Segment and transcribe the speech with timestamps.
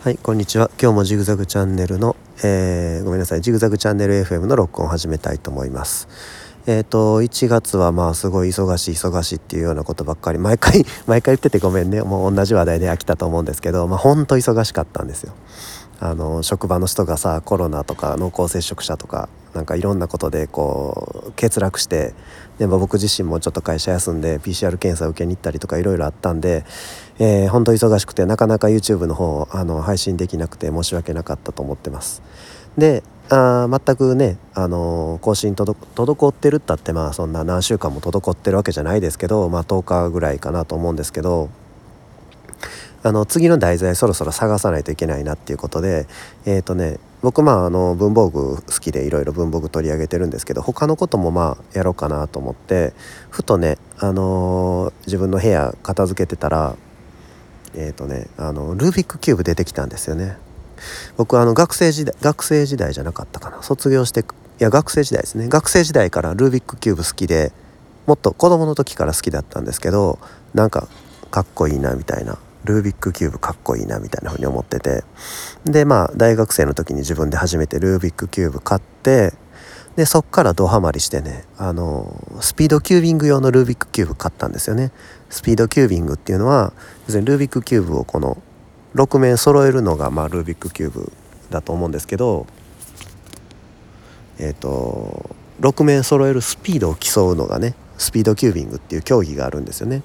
[0.00, 0.70] はい、こんにちは。
[0.80, 6.06] 今日もジグザグチャンネルの、えー、ごめんなさい、ジグザグチャンネル FM の録音を始めたいと思います。
[6.68, 12.00] えっ、ー、と、1月はまあすごい忙しい忙しいっていうようなことばっかり、毎回、毎回言っててごめんね。
[12.02, 15.32] もう同じ話題で飽きたと思うんですけど、まあほんと忙しかったんですよ。
[16.00, 22.14] あの、職場の人がさ、コロナとか濃厚接触者とか、なんかいろんなことでこう欠落して
[22.58, 26.64] で、まあ、僕自身もちょっと会社休んで PCR 検査受けに行ったりとかいろいろあったんで、
[27.18, 32.22] えー、本当忙しくてなかなか YouTube の方あの配信できなくて申し訳なかったと思ってます。
[32.76, 41.50] であ全くね、あの更新滞ってるったってまあそんな何週間も滞ってるわけじゃないですけど、まあ、10日ぐらいかなと思うんですけど
[43.02, 46.06] あの次の題材そろそろ探さないといけないなっていうことで
[46.46, 52.92] えっ、ー、とね僕まああの文房具好きでいろいろ文房具取り上げてるんですけど他のこともまあやろうかなと思って
[53.30, 56.76] ふとね、あのー、自分の部屋片付けてたら
[57.74, 60.36] えっ、ー、とねあのルービックキューブ出てきたんですよね。
[61.16, 63.62] 僕あの学生時代学生時代じゃなかったかな。
[63.62, 64.24] 卒業してい
[64.58, 65.48] や学生時代ですね。
[65.48, 67.52] 学生時代からルービックキューブ好きで
[68.06, 70.18] もっと子供の時から好きだったんですけど
[70.54, 70.88] なんか
[71.30, 72.38] かっこいいなみたいな。
[72.68, 75.02] ルービックキューブかっこいいなみたいな風に思ってて
[75.64, 79.32] でまあ大学生の時に自分で初めてルービックキューブ買って
[79.96, 84.92] でそっからドハマりしてねあのスピードキュービング用のルービックキューブ買ったんですよね
[85.30, 86.74] スピードキュービングっていうのは
[87.06, 88.40] 要するにルービックキューブをこの
[88.94, 91.12] 6面揃えるのが、まあ、ルービックキューブ
[91.50, 92.46] だと思うんですけど
[94.38, 100.02] えっ、ー、と6面揃えるスピードを競うのがねスピードキュービングっていう競技があるんですよね。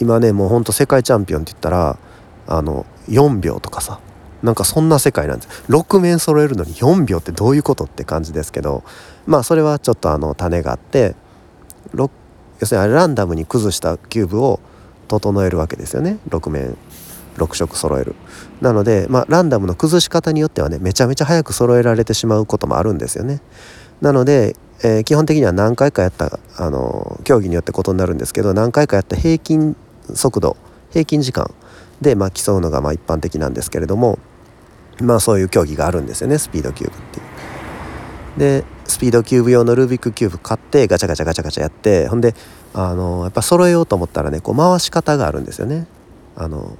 [0.00, 1.98] 今ねもうほんと世界チャンピオンって言ったら
[2.46, 4.00] あの4秒とかさ。
[4.42, 5.64] なんかそんな世界なんです。
[5.70, 8.84] 6面揃えるのに4秒ってどういうことって感じですけど
[9.26, 11.16] まあそれはちょっとあの種があって
[12.60, 14.60] 要するにあれランダムに崩したキューブを
[15.08, 16.18] 整えるわけですよね。
[16.28, 16.76] 6面
[17.36, 18.14] 6色揃える。
[18.60, 23.40] なので、まあ、ランダムの崩し方によってはねめちゃめちゃ早く揃えられてしまうこともあるんですよね。
[24.00, 29.76] なので、えー、基本的には何回かやったあの競技によって異なるんですけど何回かやった平均
[30.14, 30.56] 速度
[30.90, 31.52] 平均時間
[32.00, 34.18] で、まあ、競うのがまあ一般的なんですけれども
[35.00, 37.26] まあそういう競技があるんですよねスピードキューブっていう。
[38.38, 42.34] でスピードキューブ用のルービックキューブ買ってガチャガチャガチャガチャやってほんで
[42.74, 45.86] あのやっぱ揃えようと思ったらねこう回し方があるんですよね。
[46.36, 46.76] あの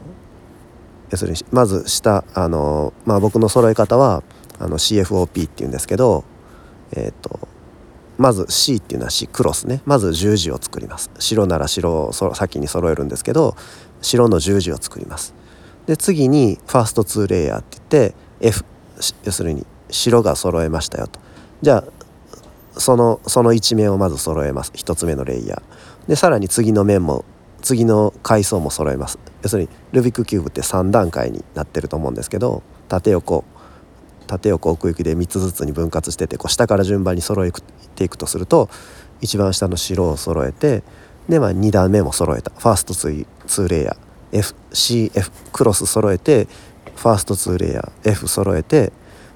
[1.10, 4.22] 要するにまず下あの、まあ、僕の揃え方は
[4.58, 6.24] あの CFOP っていうんですけど
[6.92, 7.48] えっ、ー、と
[8.18, 9.82] まず C っていうのは C クロスね。
[9.84, 11.10] まず十字を作ります。
[11.18, 13.56] 白なら白を先に揃えるんですけど
[14.00, 15.34] 白の十字を作ります。
[15.86, 18.64] で次にファースト2レイヤーって言って F
[19.24, 21.20] 要するに白が揃えましたよと。
[21.62, 24.72] じゃあそのその一面をまず揃えます。
[24.74, 26.08] 1つ目のレイヤー。
[26.08, 27.24] でさらに次の面も
[27.62, 29.18] 次の階層も揃えます。
[29.42, 33.44] 要するにルビックキューブって3段階になってると思うんですけど縦横
[34.26, 37.52] 縦横奥行きで3つずつに分割しててこう下から順番に揃え
[37.94, 38.68] ていくとすると
[39.20, 40.82] 一番下の白を揃えて
[41.28, 42.52] で、まあ、2段目も揃えた。
[42.52, 44.42] ファースト2 2レイヤー。
[44.72, 46.46] FCF クロス揃えて
[46.96, 48.10] ファースト2レイヤー。
[48.10, 48.92] F 揃えて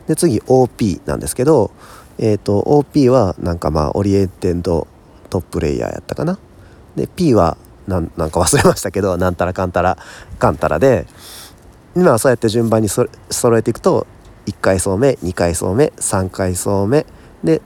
[0.07, 1.71] で次 OP なんですけど、
[2.19, 4.87] えーと、OP はなんかまあオリエンテッド
[5.31, 6.39] トップレイヤーやったかな。
[6.97, 9.97] で P はなんなんか忘れましたけどなんたらかんたら
[10.39, 11.07] かんたらで。
[11.97, 14.07] 今そうやって順番にそ揃えていくと
[14.47, 17.07] 1階層目2階層目3階層目
[17.45, 17.61] で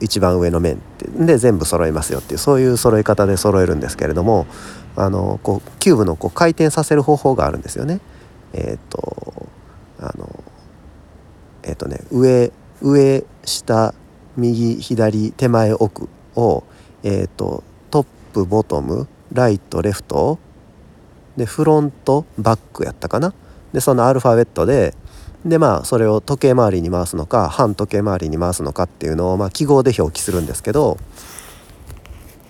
[0.00, 0.80] 一番上の面
[1.16, 4.46] で全部揃いますよっていうそういう揃え方で揃えるんですけれども
[4.96, 8.00] あのこうキューブのこう回転させる方法があるんですよね。
[8.52, 9.48] えっ、ー、と
[9.98, 10.44] あの
[11.62, 12.52] えっ、ー、とね上
[12.82, 13.94] 上下
[14.36, 16.64] 右左手前奥を、
[17.02, 20.38] えー、とトップボトムライトレフト
[21.36, 23.32] でフロントバックやったかな
[23.72, 24.94] でそのアルファベットで
[25.44, 30.98] でまあそれを時計回りに回すのか反時計回りに回すのかっていうのを、まあ、記号で表記するんですけど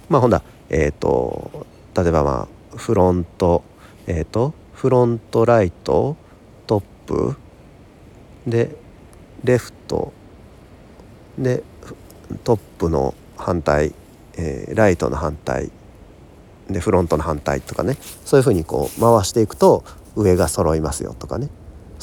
[0.09, 1.67] まあほんだえっ、ー、と
[1.97, 3.65] 例えばまあフロント
[4.07, 6.17] えっ、ー、とフロントライト
[6.67, 7.37] トップ
[8.47, 8.77] で
[9.45, 10.13] レフト
[11.39, 11.63] で
[12.45, 13.95] トップの反対、
[14.37, 15.71] えー、ライトの反対
[16.69, 19.85] でフロントの反対とかねそういうふうにこう回していくと
[20.15, 21.49] 上が揃いますよとかね。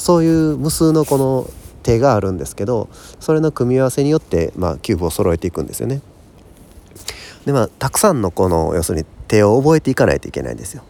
[0.00, 1.48] そういう無数のこの
[1.82, 2.88] 手があるんですけど
[3.20, 6.00] それの組み合わせによって、まあ、キューブを揃えていくんですよね。
[7.44, 10.82] でまあたくさんのこの要するに手を覚えていかないといけないんですよ。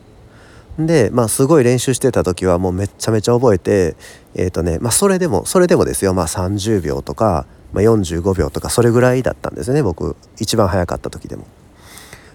[0.79, 3.97] でまあすごい練習してた時はもうめっちゃめちゃ覚えて
[4.35, 11.47] えっ、ー、とねまあそれでもそれでもですよまあ30秒とか、まあ、45秒とかそれぐらいだったんですね僕一番早かった時でも。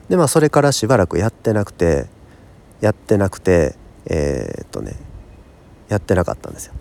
[0.09, 2.07] でまあそれからしばらくやってなくて
[2.81, 3.75] やってなくて
[4.07, 4.93] えー、とね
[5.89, 6.73] やってなかったんですよ。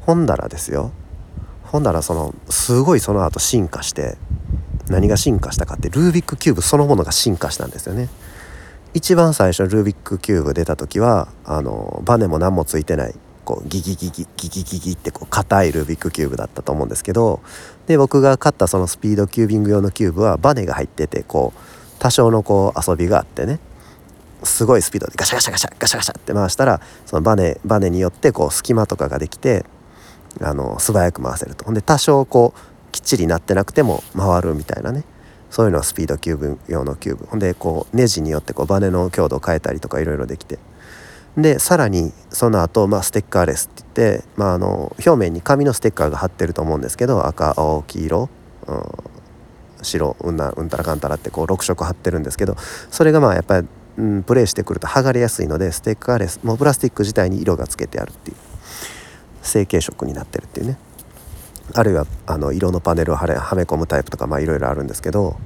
[0.00, 0.92] ほんだらですよ。
[1.64, 4.16] ほんだらそのすごいその後進化して
[4.88, 8.08] 何が進化したかってルービックキューブそのものが進化したんですよね。
[8.94, 13.14] 一番最初ルービックキューブ出た時はあのバネも何もついてない
[13.44, 17.40] こうギギギギギギギギってこう硬いルービックキューブだったと思うんですけど
[17.86, 21.60] で僕が買ったそのスピードキュービング用のキューブはバネが入っててこう
[21.98, 23.58] 多少のこう遊びがあってね。
[24.42, 29.64] すごいスピードでガシャガシャガシャガシャガシャって回したらそのバネバネによってこう隙間とかができて
[30.40, 31.64] あの素早く回せると。
[31.64, 35.04] ほんで多少こうきっちりなってなくても回るみたいなね。
[35.48, 37.26] そういうのはスピードキューブ用のキューブ。
[37.26, 40.58] ほんでこうネジによってこうバネの強度を変えたりとかいろいろできて。
[41.36, 48.30] でさらにその後、まあステッカーレスって言って、まあ、あの表面に紙のステッカーが貼ってると思うんですけど赤青黄色、
[48.68, 48.82] うん、
[49.82, 52.56] 白うんなうんたらかんたらってこう6色貼ってるんですけど
[52.90, 58.36] それがまあやっぱり、うん、プレイしてくると剥がれやすいのでステッカーレスもうプラスチック自体に色がつけてあるっていう。
[59.46, 60.76] 成型色になってるっていうね。
[61.74, 65.36] あるいはあの色のパネルをはれはめ込むタイプとかまあいろいろあるんですけど。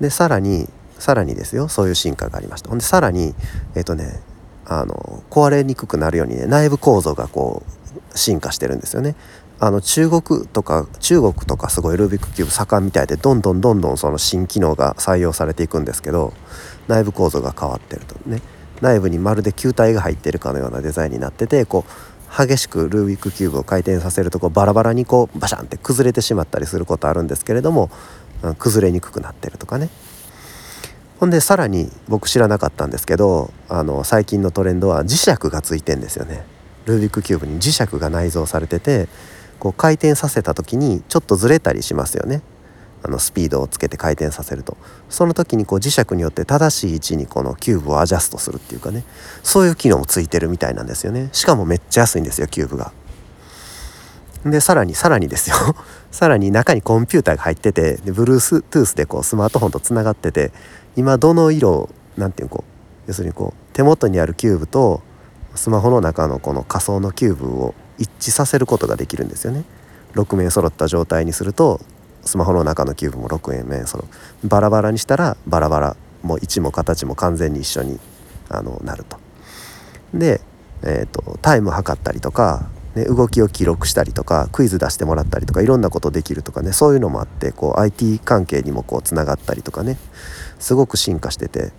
[0.00, 0.68] でさらに
[0.98, 1.68] さらにですよ。
[1.68, 2.70] そういう進化がありました。
[2.70, 3.34] ほんでさらに
[3.74, 4.20] えっ、とね
[4.64, 9.14] あの壊れにくくなるようにね内部構造がこう進化してるんですよね。
[9.58, 16.34] あの中国とか中国とかすごいルービックキューブ盛んみたいでどんどんどんどんその新機能が採用されていくんですけど
[16.88, 18.40] 内部構造が変わってるとね。
[18.80, 27.90] 内部にまるで球体が入ってるかのようなデザインになっててこう激しくルービックキューブを回転させるとこうバラバラにこうバシャンって崩れてしまったりすることあるんですけれども
[28.58, 29.88] 崩れにくくなってるとかね。
[31.18, 36.44] ほんでさらに僕知らなかったんですけどあの最近のトレンドは磁石がついてんですよね。
[36.84, 39.08] ルービックキューブに磁石が内蔵されてて
[39.58, 42.42] こう回転させた時にちょっとずれたりしますよね。
[43.06, 44.76] あのスピードをつけて回転させると。
[45.08, 49.04] その時にこう磁石によって正しい位置にこのキューブをアジャストするっていうかね。
[49.44, 51.28] そういう機能もついてるみたいなんですよね。
[51.32, 52.92] しかもめっちゃ安いんですよキューブが。
[54.44, 55.56] でさらにさらにですよ。
[56.10, 60.52] さらに中にコンピューターが入っててで Bluetooth でこうスマートフォンとつながってて
[60.96, 65.02] 今どの色なんていうこう要するにこう手元にあるキューブと
[65.54, 69.64] スマホの中のこの仮想のキューブを一致させることができるんですよね。
[70.14, 71.80] 6面揃った状態にすると
[72.26, 77.98] スマホの中のキューブも6面揃うバラバラにしたらバラバラもう位置も形も完全に一緒に
[78.48, 79.18] あのなると。
[80.14, 80.40] で、
[80.82, 89.98] えーと、タイム測ったりとか、ね、動きを記録したりとかクイズ出してもらったりとかいろんなことできるとかねそういうのもあってこう IT 関係にもこうつながったりとかね
[90.58, 91.72] すごく進化してて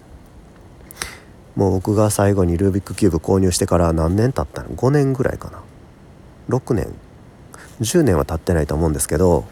[1.55, 5.59] もう僕が最後にルービックキューブ購入してから何年経ったの？5年ぐらいかな。
[6.49, 6.93] 6年。
[7.81, 9.45] 10年は経ってないと思うんですけど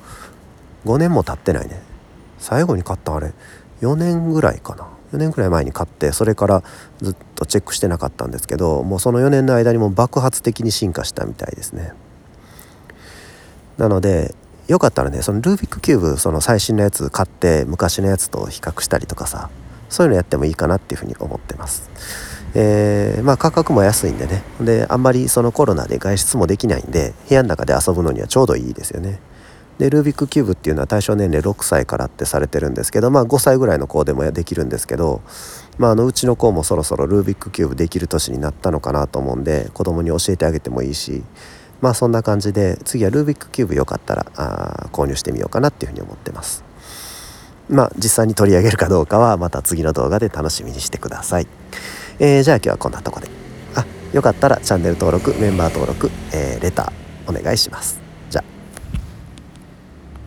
[0.85, 1.81] 5年も経ってないね。
[2.37, 3.33] 最後に買ったあれ
[3.81, 4.87] 4年ぐらいかな。
[5.13, 6.63] 4年ぐらい前に買ってそれから
[7.01, 11.93] ずっとチェックしてなかったんですけどもうその4年の間にも爆発的に進化したみたいですね。
[13.77, 14.35] なので
[14.67, 19.49] よかったらねそのルービックキューブその最新のやつ買って昔のやつと比較したりとかさ
[19.89, 21.89] そういうのやってもいいかなっていうふうに思ってます。
[22.57, 24.43] えー、まあ価格も安いんでね。
[24.61, 29.19] であんまりそのコロナで外出もできないんで部屋の中で遊ぶのにはちょうどいいですよね。
[29.77, 35.21] でルービックキューブっていうのは対象年齢6歳からってされてるんですけどまあ5歳ぐらいの子でもできるんですけど、
[35.77, 41.23] まあ、あのうちの子もそろそろルービックキューブできる年になったのかなと思うんで子供に教えてあげてもいいし
[41.81, 46.63] まあそんな感じで次はルービックキューブよかったらあ購入してみようかなっていうふうに思ってます。
[47.69, 51.47] まあ実際に取り上げるかどうかはまた次の動画で楽しみにしてください、
[52.19, 53.27] えー、じゃあ今日はこんなとこで。
[53.73, 58.04] あよかったらチャンネル登録メンバー登録、えー、レターお願いします。